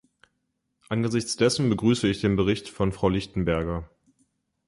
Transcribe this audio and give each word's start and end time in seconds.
Angesichts 0.89 1.35
dessen 1.35 1.69
begrüße 1.69 2.07
ich 2.07 2.21
den 2.21 2.35
Bericht 2.35 2.69
von 2.69 2.91
Frau 2.91 3.07
Lichtenberger. 3.07 3.87